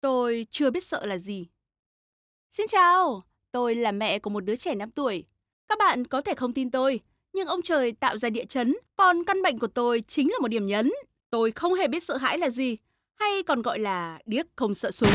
[0.00, 1.46] Tôi chưa biết sợ là gì.
[2.50, 5.24] Xin chào, tôi là mẹ của một đứa trẻ 5 tuổi.
[5.68, 7.00] Các bạn có thể không tin tôi,
[7.32, 10.48] nhưng ông trời tạo ra địa chấn, còn căn bệnh của tôi chính là một
[10.48, 10.90] điểm nhấn.
[11.30, 12.76] Tôi không hề biết sợ hãi là gì,
[13.14, 15.10] hay còn gọi là điếc không sợ súng.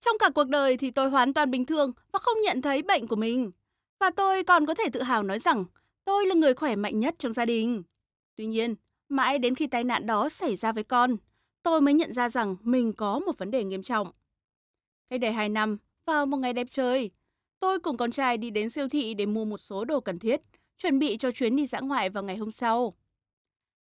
[0.00, 3.06] Trong cả cuộc đời thì tôi hoàn toàn bình thường và không nhận thấy bệnh
[3.06, 3.52] của mình.
[4.00, 5.64] Và tôi còn có thể tự hào nói rằng
[6.04, 7.82] tôi là người khỏe mạnh nhất trong gia đình.
[8.36, 8.74] Tuy nhiên,
[9.08, 11.16] mãi đến khi tai nạn đó xảy ra với con,
[11.64, 14.08] tôi mới nhận ra rằng mình có một vấn đề nghiêm trọng.
[15.10, 17.10] Cách đây 2 năm, vào một ngày đẹp trời,
[17.60, 20.40] tôi cùng con trai đi đến siêu thị để mua một số đồ cần thiết,
[20.78, 22.94] chuẩn bị cho chuyến đi dã ngoại vào ngày hôm sau.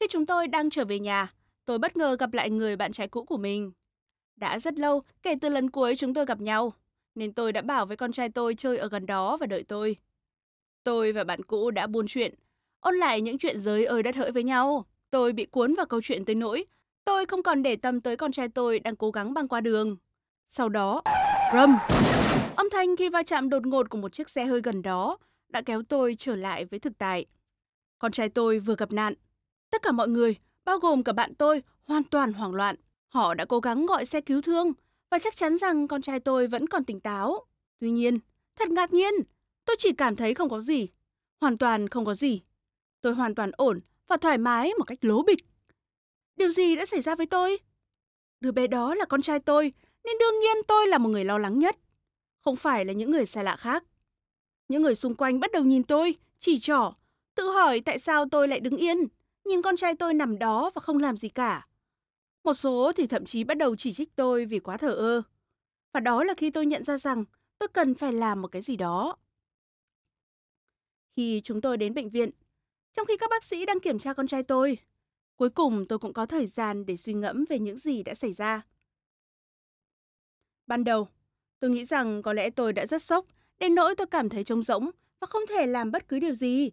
[0.00, 1.32] Khi chúng tôi đang trở về nhà,
[1.64, 3.72] tôi bất ngờ gặp lại người bạn trai cũ của mình.
[4.36, 6.72] Đã rất lâu kể từ lần cuối chúng tôi gặp nhau,
[7.14, 9.96] nên tôi đã bảo với con trai tôi chơi ở gần đó và đợi tôi.
[10.84, 12.34] Tôi và bạn cũ đã buôn chuyện,
[12.80, 14.84] ôn lại những chuyện giới ơi đất hỡi với nhau.
[15.10, 16.64] Tôi bị cuốn vào câu chuyện tới nỗi
[17.04, 19.96] tôi không còn để tâm tới con trai tôi đang cố gắng băng qua đường.
[20.48, 21.02] Sau đó,
[21.52, 21.76] rầm!
[22.56, 25.62] Âm thanh khi va chạm đột ngột của một chiếc xe hơi gần đó đã
[25.62, 27.26] kéo tôi trở lại với thực tại.
[27.98, 29.14] Con trai tôi vừa gặp nạn.
[29.70, 32.76] Tất cả mọi người, bao gồm cả bạn tôi, hoàn toàn hoảng loạn.
[33.08, 34.72] Họ đã cố gắng gọi xe cứu thương
[35.10, 37.44] và chắc chắn rằng con trai tôi vẫn còn tỉnh táo.
[37.80, 38.18] Tuy nhiên,
[38.56, 39.14] thật ngạc nhiên,
[39.64, 40.88] tôi chỉ cảm thấy không có gì.
[41.40, 42.42] Hoàn toàn không có gì.
[43.00, 45.53] Tôi hoàn toàn ổn và thoải mái một cách lố bịch.
[46.36, 47.58] Điều gì đã xảy ra với tôi?
[48.40, 49.72] Đứa bé đó là con trai tôi,
[50.04, 51.76] nên đương nhiên tôi là một người lo lắng nhất.
[52.40, 53.84] Không phải là những người xa lạ khác.
[54.68, 56.92] Những người xung quanh bắt đầu nhìn tôi, chỉ trỏ,
[57.34, 58.98] tự hỏi tại sao tôi lại đứng yên,
[59.44, 61.66] nhìn con trai tôi nằm đó và không làm gì cả.
[62.44, 65.22] Một số thì thậm chí bắt đầu chỉ trích tôi vì quá thờ ơ.
[65.92, 67.24] Và đó là khi tôi nhận ra rằng
[67.58, 69.16] tôi cần phải làm một cái gì đó.
[71.16, 72.30] Khi chúng tôi đến bệnh viện,
[72.94, 74.78] trong khi các bác sĩ đang kiểm tra con trai tôi,
[75.36, 78.32] cuối cùng tôi cũng có thời gian để suy ngẫm về những gì đã xảy
[78.32, 78.62] ra.
[80.66, 81.08] Ban đầu,
[81.60, 83.26] tôi nghĩ rằng có lẽ tôi đã rất sốc,
[83.58, 86.70] đến nỗi tôi cảm thấy trống rỗng và không thể làm bất cứ điều gì.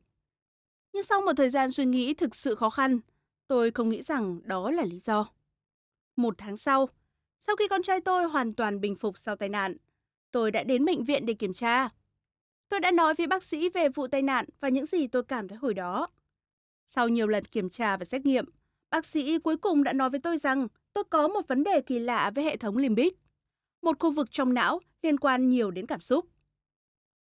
[0.93, 2.99] Nhưng sau một thời gian suy nghĩ thực sự khó khăn,
[3.47, 5.29] tôi không nghĩ rằng đó là lý do.
[6.15, 6.89] Một tháng sau,
[7.47, 9.77] sau khi con trai tôi hoàn toàn bình phục sau tai nạn,
[10.31, 11.89] tôi đã đến bệnh viện để kiểm tra.
[12.69, 15.47] Tôi đã nói với bác sĩ về vụ tai nạn và những gì tôi cảm
[15.47, 16.07] thấy hồi đó.
[16.95, 18.45] Sau nhiều lần kiểm tra và xét nghiệm,
[18.89, 21.99] bác sĩ cuối cùng đã nói với tôi rằng tôi có một vấn đề kỳ
[21.99, 23.17] lạ với hệ thống limbic,
[23.81, 26.25] một khu vực trong não liên quan nhiều đến cảm xúc.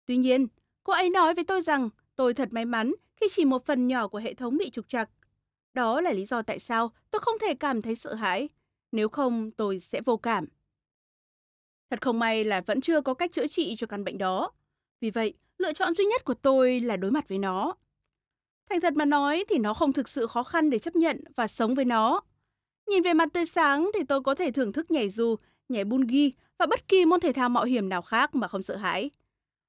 [0.06, 0.47] Tuy nhiên,
[0.83, 4.07] cô ấy nói với tôi rằng tôi thật may mắn khi chỉ một phần nhỏ
[4.07, 5.09] của hệ thống bị trục trặc.
[5.73, 8.50] Đó là lý do tại sao tôi không thể cảm thấy sợ hãi
[8.91, 10.45] nếu không tôi sẽ vô cảm.
[11.89, 14.51] Thật không may là vẫn chưa có cách chữa trị cho căn bệnh đó.
[15.01, 17.75] Vì vậy, lựa chọn duy nhất của tôi là đối mặt với nó.
[18.69, 21.47] Thành thật mà nói thì nó không thực sự khó khăn để chấp nhận và
[21.47, 22.22] sống với nó.
[22.88, 25.35] Nhìn về mặt tươi sáng thì tôi có thể thưởng thức nhảy dù,
[25.69, 28.75] nhảy bungi và bất kỳ môn thể thao mạo hiểm nào khác mà không sợ
[28.75, 29.09] hãi.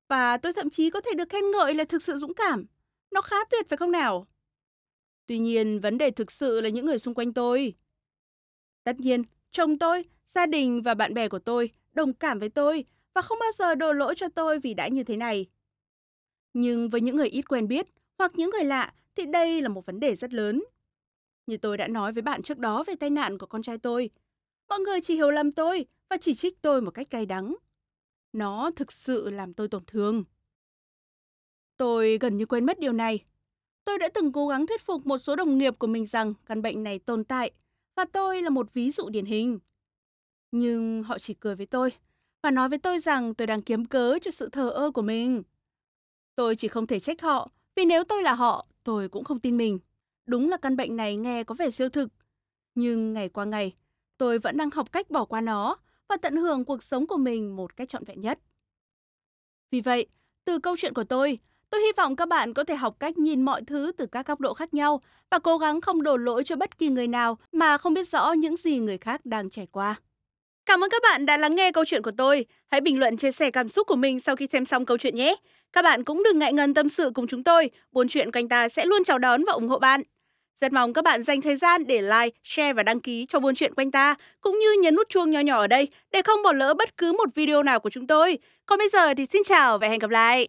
[0.09, 2.67] Và tôi thậm chí có thể được khen ngợi là thực sự dũng cảm.
[3.11, 4.27] Nó khá tuyệt phải không nào?
[5.27, 7.75] Tuy nhiên, vấn đề thực sự là những người xung quanh tôi.
[8.85, 12.85] Tất nhiên, chồng tôi, gia đình và bạn bè của tôi đồng cảm với tôi
[13.15, 15.47] và không bao giờ đổ lỗi cho tôi vì đã như thế này.
[16.53, 17.87] Nhưng với những người ít quen biết
[18.19, 20.65] hoặc những người lạ thì đây là một vấn đề rất lớn.
[21.47, 24.11] Như tôi đã nói với bạn trước đó về tai nạn của con trai tôi,
[24.69, 27.57] mọi người chỉ hiểu lầm tôi và chỉ trích tôi một cách cay đắng.
[28.33, 30.25] Nó thực sự làm tôi tổn thương.
[31.77, 33.25] Tôi gần như quên mất điều này.
[33.85, 36.63] Tôi đã từng cố gắng thuyết phục một số đồng nghiệp của mình rằng căn
[36.63, 37.51] bệnh này tồn tại
[37.97, 39.59] và tôi là một ví dụ điển hình.
[40.51, 41.93] Nhưng họ chỉ cười với tôi
[42.43, 45.43] và nói với tôi rằng tôi đang kiếm cớ cho sự thờ ơ của mình.
[46.35, 49.57] Tôi chỉ không thể trách họ vì nếu tôi là họ, tôi cũng không tin
[49.57, 49.79] mình.
[50.27, 52.09] Đúng là căn bệnh này nghe có vẻ siêu thực.
[52.75, 53.75] Nhưng ngày qua ngày,
[54.17, 55.77] tôi vẫn đang học cách bỏ qua nó
[56.09, 58.39] và tận hưởng cuộc sống của mình một cách trọn vẹn nhất.
[59.71, 60.07] Vì vậy,
[60.45, 61.39] từ câu chuyện của tôi,
[61.71, 64.41] tôi hy vọng các bạn có thể học cách nhìn mọi thứ từ các góc
[64.41, 65.01] độ khác nhau
[65.31, 68.33] và cố gắng không đổ lỗi cho bất kỳ người nào mà không biết rõ
[68.33, 70.01] những gì người khác đang trải qua.
[70.67, 72.47] Cảm ơn các bạn đã lắng nghe câu chuyện của tôi.
[72.67, 75.17] Hãy bình luận chia sẻ cảm xúc của mình sau khi xem xong câu chuyện
[75.17, 75.37] nhé.
[75.73, 77.71] Các bạn cũng đừng ngại ngần tâm sự cùng chúng tôi.
[77.93, 80.03] Buôn chuyện quanh ta sẽ luôn chào đón và ủng hộ bạn.
[80.61, 83.55] Rất mong các bạn dành thời gian để like, share và đăng ký cho buôn
[83.55, 86.53] chuyện quanh ta, cũng như nhấn nút chuông nhỏ nhỏ ở đây để không bỏ
[86.53, 88.39] lỡ bất cứ một video nào của chúng tôi.
[88.67, 90.49] Còn bây giờ thì xin chào và hẹn gặp lại.